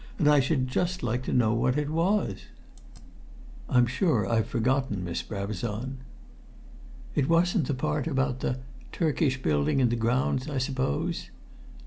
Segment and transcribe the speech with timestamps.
[0.17, 2.45] And I should just like to know what it was."
[3.69, 5.99] "I'm sure I've forgotten, Miss Brabazon."
[7.13, 8.59] "It wasn't the part about the the
[8.91, 11.29] Turkish building in the grounds I suppose?"